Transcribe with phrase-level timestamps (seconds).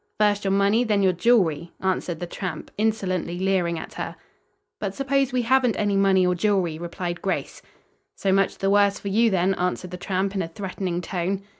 [0.19, 4.15] "First your money, then your jewelry," answered the tramp, insolently leering at her.
[4.79, 7.61] "But suppose we haven't any money or jewelry," replied Grace.
[8.15, 11.43] "So much the worse for you, then," answered the tramp in a threatening tone.